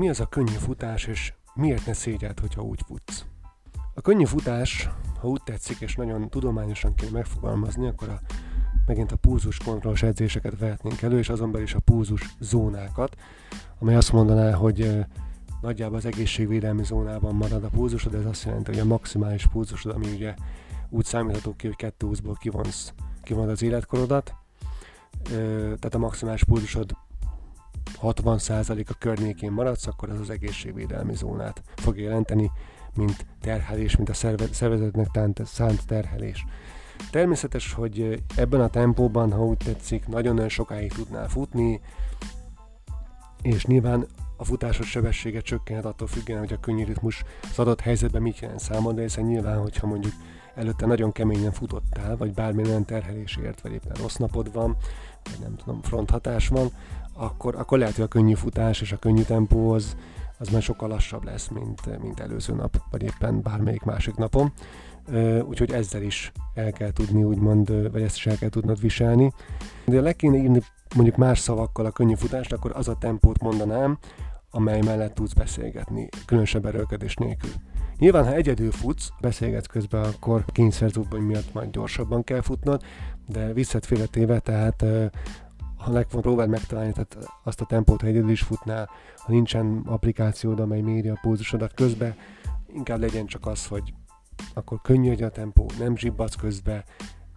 mi 0.00 0.08
az 0.08 0.20
a 0.20 0.26
könnyű 0.26 0.52
futás, 0.52 1.06
és 1.06 1.32
miért 1.54 1.86
ne 1.86 1.92
szégyelt, 1.92 2.40
hogyha 2.40 2.62
úgy 2.62 2.80
futsz? 2.86 3.24
A 3.94 4.00
könnyű 4.00 4.24
futás, 4.24 4.88
ha 5.20 5.28
úgy 5.28 5.42
tetszik, 5.44 5.80
és 5.80 5.94
nagyon 5.94 6.28
tudományosan 6.28 6.94
kell 6.94 7.08
megfogalmazni, 7.10 7.86
akkor 7.86 8.08
a, 8.08 8.20
megint 8.86 9.12
a 9.12 9.16
pulzus 9.16 9.58
kontrollos 9.58 10.02
edzéseket 10.02 10.58
vehetnénk 10.58 11.02
elő, 11.02 11.18
és 11.18 11.28
azon 11.28 11.50
belül 11.50 11.66
is 11.66 11.74
a 11.74 11.80
pulzus 11.80 12.34
zónákat, 12.38 13.16
amely 13.78 13.96
azt 13.96 14.12
mondaná, 14.12 14.52
hogy 14.52 15.06
nagyjából 15.60 15.96
az 15.96 16.06
egészségvédelmi 16.06 16.84
zónában 16.84 17.34
marad 17.34 17.64
a 17.64 17.68
pulzusod, 17.68 18.14
ez 18.14 18.24
azt 18.24 18.44
jelenti, 18.44 18.70
hogy 18.70 18.80
a 18.80 18.84
maximális 18.84 19.46
pulzusod, 19.46 19.94
ami 19.94 20.12
ugye 20.12 20.34
úgy 20.88 21.04
számítható 21.04 21.54
ki, 21.56 21.66
hogy 21.66 21.92
220-ból 21.98 22.36
kivonsz, 22.38 22.92
kivonod 23.22 23.50
az 23.50 23.62
életkorodat, 23.62 24.34
tehát 25.24 25.94
a 25.94 25.98
maximális 25.98 26.44
pulzusod 26.44 26.96
60% 28.02 28.86
a 28.88 28.94
környékén 28.98 29.52
maradsz, 29.52 29.86
akkor 29.86 30.10
az 30.10 30.20
az 30.20 30.30
egészségvédelmi 30.30 31.14
zónát 31.14 31.62
fog 31.76 31.98
jelenteni, 31.98 32.50
mint 32.94 33.26
terhelés, 33.40 33.96
mint 33.96 34.08
a 34.08 34.14
szervezetnek 34.50 35.08
szánt 35.44 35.86
terhelés. 35.86 36.44
Természetes, 37.10 37.72
hogy 37.72 38.22
ebben 38.36 38.60
a 38.60 38.68
tempóban, 38.68 39.32
ha 39.32 39.44
úgy 39.44 39.56
tetszik, 39.56 40.06
nagyon-nagyon 40.06 40.48
sokáig 40.48 40.92
tudnál 40.92 41.28
futni, 41.28 41.80
és 43.42 43.64
nyilván 43.64 44.06
a 44.36 44.44
futásod 44.44 44.84
sebessége 44.84 45.40
csökkenhet 45.40 45.84
attól 45.84 46.08
függően, 46.08 46.38
hogy 46.38 46.52
a 46.52 46.60
könnyű 46.60 46.84
ritmus 46.84 47.22
az 47.50 47.58
adott 47.58 47.80
helyzetben 47.80 48.22
mit 48.22 48.38
jelent 48.38 48.60
számodra, 48.60 49.02
hiszen 49.02 49.24
nyilván, 49.24 49.60
hogyha 49.60 49.86
mondjuk 49.86 50.12
előtte 50.54 50.86
nagyon 50.86 51.12
keményen 51.12 51.52
futottál, 51.52 52.16
vagy 52.16 52.34
bármilyen 52.34 52.84
terhelésért, 52.84 53.60
vagy 53.60 53.72
éppen 53.72 53.96
rossz 54.00 54.16
napod 54.16 54.52
van, 54.52 54.76
vagy 55.24 55.38
nem 55.40 55.56
tudom, 55.56 55.82
fronthatás 55.82 56.48
van, 56.48 56.70
akkor, 57.12 57.54
akkor 57.54 57.78
lehet, 57.78 57.94
hogy 57.94 58.04
a 58.04 58.08
könnyű 58.08 58.34
futás 58.34 58.80
és 58.80 58.92
a 58.92 58.96
könnyű 58.96 59.22
tempó 59.22 59.70
az, 59.70 59.96
az 60.38 60.48
már 60.48 60.62
sokkal 60.62 60.88
lassabb 60.88 61.24
lesz, 61.24 61.48
mint, 61.48 62.00
mint 62.02 62.20
előző 62.20 62.54
nap, 62.54 62.82
vagy 62.90 63.02
éppen 63.02 63.42
bármelyik 63.42 63.82
másik 63.82 64.14
napon. 64.14 64.52
Úgyhogy 65.42 65.72
ezzel 65.72 66.02
is 66.02 66.32
el 66.54 66.72
kell 66.72 66.92
tudni, 66.92 67.24
úgymond, 67.24 67.92
vagy 67.92 68.02
ezt 68.02 68.16
is 68.16 68.26
el 68.26 68.36
kell 68.36 68.48
tudnod 68.48 68.80
viselni. 68.80 69.32
De 69.84 70.00
le 70.00 70.12
kéne 70.12 70.36
írni 70.36 70.62
mondjuk 70.94 71.16
más 71.16 71.38
szavakkal 71.38 71.86
a 71.86 71.90
könnyű 71.90 72.14
futást, 72.14 72.52
akkor 72.52 72.72
az 72.74 72.88
a 72.88 72.96
tempót 72.96 73.42
mondanám, 73.42 73.98
amely 74.50 74.80
mellett 74.80 75.14
tudsz 75.14 75.32
beszélgetni, 75.32 76.08
különösebb 76.26 76.66
erőlködés 76.66 77.14
nélkül. 77.14 77.50
Nyilván, 78.00 78.24
ha 78.24 78.34
egyedül 78.34 78.70
futsz, 78.70 79.08
beszélgetsz 79.20 79.66
közben, 79.66 80.04
akkor 80.04 80.44
kényszerzútban 80.44 81.20
miatt 81.20 81.52
majd 81.52 81.70
gyorsabban 81.70 82.24
kell 82.24 82.40
futnod, 82.40 82.82
de 83.26 83.52
visszatféletéve, 83.52 84.38
tehát 84.38 84.84
ha 85.76 85.90
megfog, 85.90 86.20
próbáld 86.20 86.48
megtalálni 86.48 86.92
tehát 86.92 87.16
azt 87.44 87.60
a 87.60 87.64
tempót, 87.64 88.00
ha 88.00 88.06
egyedül 88.06 88.30
is 88.30 88.42
futnál, 88.42 88.88
ha 89.16 89.32
nincsen 89.32 89.82
applikációd, 89.86 90.60
amely 90.60 90.80
méri 90.80 91.08
a 91.08 91.18
pulzusodat 91.22 91.74
közben, 91.74 92.14
inkább 92.74 93.00
legyen 93.00 93.26
csak 93.26 93.46
az, 93.46 93.66
hogy 93.66 93.94
akkor 94.54 94.80
könnyű 94.82 95.24
a 95.24 95.30
tempó, 95.30 95.70
nem 95.78 95.96
zsibbasz 95.96 96.34
közbe, 96.34 96.84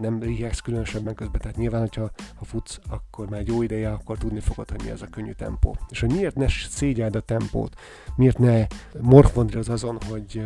nem 0.00 0.22
rihegsz 0.22 0.60
különösebben 0.60 1.14
közben, 1.14 1.40
tehát 1.40 1.56
nyilván, 1.56 1.80
hogyha 1.80 2.10
ha 2.34 2.44
futsz, 2.44 2.78
akkor 2.88 3.28
már 3.28 3.40
egy 3.40 3.48
jó 3.48 3.62
ideje, 3.62 3.90
akkor 3.90 4.18
tudni 4.18 4.40
fogod, 4.40 4.70
hogy 4.70 4.80
mi 4.84 4.90
ez 4.90 5.02
a 5.02 5.06
könnyű 5.10 5.32
tempó. 5.32 5.76
És 5.88 6.00
hogy 6.00 6.12
miért 6.12 6.36
ne 6.36 6.48
szégyeld 6.48 7.16
a 7.16 7.20
tempót, 7.20 7.74
miért 8.16 8.38
ne 8.38 8.66
morfondj 9.00 9.56
az 9.56 9.68
azon, 9.68 9.98
hogy, 10.08 10.42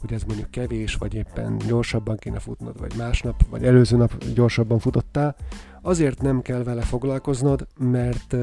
hogy 0.00 0.12
ez 0.12 0.22
mondjuk 0.22 0.50
kevés, 0.50 0.94
vagy 0.94 1.14
éppen 1.14 1.58
gyorsabban 1.58 2.16
kéne 2.16 2.38
futnod, 2.38 2.78
vagy 2.78 2.92
másnap, 2.96 3.46
vagy 3.50 3.64
előző 3.64 3.96
nap 3.96 4.24
gyorsabban 4.24 4.78
futottál, 4.78 5.36
azért 5.82 6.22
nem 6.22 6.42
kell 6.42 6.62
vele 6.62 6.82
foglalkoznod, 6.82 7.66
mert 7.78 8.36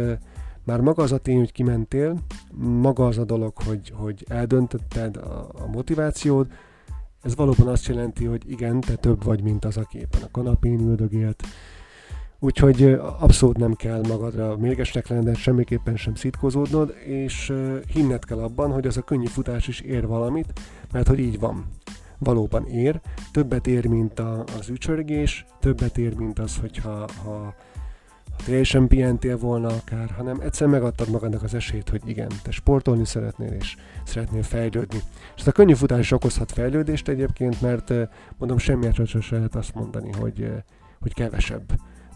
már 0.63 0.81
maga 0.81 1.03
az 1.03 1.11
a 1.11 1.17
tény, 1.17 1.37
hogy 1.37 1.51
kimentél, 1.51 2.17
maga 2.57 3.05
az 3.05 3.17
a 3.17 3.23
dolog, 3.23 3.53
hogy, 3.65 3.93
hogy 3.95 4.25
eldöntötted 4.29 5.17
a, 5.17 5.49
a 5.53 5.67
motivációd, 5.67 6.47
ez 7.23 7.35
valóban 7.35 7.67
azt 7.67 7.87
jelenti, 7.87 8.25
hogy 8.25 8.51
igen, 8.51 8.79
te 8.79 8.95
több 8.95 9.23
vagy, 9.23 9.41
mint 9.41 9.65
az, 9.65 9.77
aki 9.77 9.97
éppen 9.97 10.21
a 10.21 10.31
kanapén 10.31 10.79
üldögélt. 10.79 11.43
Úgyhogy 12.39 12.83
abszolút 13.19 13.57
nem 13.57 13.73
kell 13.73 14.01
magadra 14.07 14.57
mérgesnek 14.57 15.07
lenned, 15.07 15.35
semmiképpen 15.35 15.95
sem 15.95 16.15
szitkozódnod, 16.15 16.95
és 17.05 17.53
hinned 17.93 18.25
kell 18.25 18.39
abban, 18.39 18.71
hogy 18.71 18.87
az 18.87 18.97
a 18.97 19.01
könnyű 19.01 19.25
futás 19.25 19.67
is 19.67 19.79
ér 19.79 20.07
valamit, 20.07 20.53
mert 20.91 21.07
hogy 21.07 21.19
így 21.19 21.39
van. 21.39 21.65
Valóban 22.17 22.67
ér, 22.67 23.01
többet 23.31 23.67
ér, 23.67 23.85
mint 23.85 24.19
a, 24.19 24.43
az 24.59 24.69
ücsörgés, 24.69 25.45
többet 25.59 25.97
ér, 25.97 26.15
mint 26.15 26.39
az, 26.39 26.57
hogyha 26.57 27.07
ha 27.23 27.55
teljesen 28.45 28.87
pihentél 28.87 29.37
volna 29.37 29.67
akár, 29.67 30.09
hanem 30.09 30.39
egyszer 30.39 30.67
megadtad 30.67 31.09
magadnak 31.09 31.43
az 31.43 31.53
esélyt, 31.53 31.89
hogy 31.89 32.01
igen, 32.05 32.31
te 32.43 32.51
sportolni 32.51 33.05
szeretnél, 33.05 33.51
és 33.51 33.75
szeretnél 34.03 34.43
fejlődni. 34.43 34.97
És 35.35 35.41
ez 35.41 35.47
a 35.47 35.51
könnyű 35.51 35.73
futás 35.73 35.99
is 35.99 36.11
okozhat 36.11 36.51
fejlődést 36.51 37.07
egyébként, 37.07 37.61
mert 37.61 37.93
mondom, 38.37 38.57
semmiért 38.57 39.05
sem 39.05 39.21
lehet 39.29 39.55
azt 39.55 39.73
mondani, 39.73 40.11
hogy, 40.11 40.51
hogy 40.99 41.13
kevesebb 41.13 41.63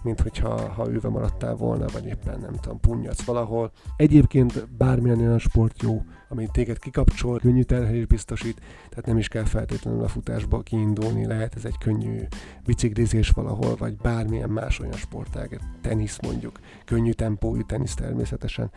mint 0.08 0.22
hogyha 0.22 0.70
ha 0.70 0.90
őve 0.90 1.10
maradtál 1.10 1.56
volna, 1.56 1.86
vagy 1.94 2.06
éppen 2.06 2.40
nem 2.40 2.54
tudom, 2.54 2.80
punyadsz 2.80 3.24
valahol. 3.24 3.72
Egyébként 3.98 4.70
bármilyen 4.78 5.20
olyan 5.20 5.40
sport 5.40 5.82
jó, 5.82 6.02
ami 6.30 6.48
téged 6.52 6.80
kikapcsol, 6.80 7.40
könnyű 7.40 7.62
terhelés 7.62 8.06
biztosít, 8.06 8.60
tehát 8.90 9.06
nem 9.06 9.18
is 9.18 9.28
kell 9.28 9.44
feltétlenül 9.44 10.04
a 10.04 10.08
futásból 10.08 10.64
kiindulni, 10.64 11.26
lehet 11.26 11.56
ez 11.56 11.66
egy 11.66 11.78
könnyű 11.78 12.22
biciklizés 12.66 13.30
valahol, 13.30 13.76
vagy 13.76 13.98
bármilyen 13.98 14.50
más 14.50 14.80
olyan 14.80 14.94
sportág, 14.94 15.60
tenisz 15.82 16.20
mondjuk, 16.22 16.60
könnyű 16.86 17.12
tempójú 17.12 17.62
tenisz 17.62 17.94
természetesen. 17.94 18.72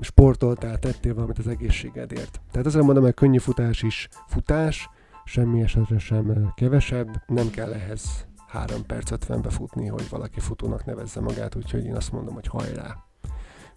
Sportoltál, 0.00 0.78
tettél 0.78 1.14
valamit 1.14 1.38
az 1.38 1.48
egészségedért. 1.48 2.40
Tehát 2.50 2.66
azért 2.66 2.84
mondom, 2.84 3.04
hogy 3.04 3.14
könnyű 3.14 3.38
futás 3.38 3.82
is 3.82 4.08
futás, 4.26 4.88
semmi 5.24 5.60
esetre 5.60 5.98
sem 5.98 6.52
kevesebb, 6.54 7.22
nem 7.26 7.50
kell 7.50 7.72
ehhez 7.72 8.27
3 8.48 8.86
perc 8.86 9.10
50-be 9.14 9.50
futni, 9.50 9.86
hogy 9.86 10.08
valaki 10.08 10.40
futónak 10.40 10.84
nevezze 10.84 11.20
magát, 11.20 11.54
úgyhogy 11.54 11.84
én 11.84 11.96
azt 11.96 12.12
mondom, 12.12 12.34
hogy 12.34 12.46
hajrá! 12.46 12.96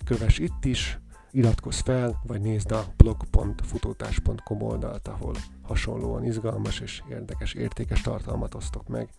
Kövess 0.05 0.37
itt 0.37 0.65
is, 0.65 0.99
iratkozz 1.31 1.79
fel, 1.79 2.21
vagy 2.23 2.41
nézd 2.41 2.71
a 2.71 2.85
blog.futótás.com 2.97 4.61
oldalt, 4.61 5.07
ahol 5.07 5.35
hasonlóan 5.61 6.25
izgalmas 6.25 6.79
és 6.79 7.01
érdekes, 7.09 7.53
értékes 7.53 8.01
tartalmat 8.01 8.55
osztok 8.55 8.87
meg. 8.87 9.09